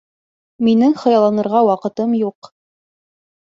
Минең 0.67 0.95
хыялланырға 1.01 1.63
ваҡытым 1.69 2.19
юҡ. 2.23 2.53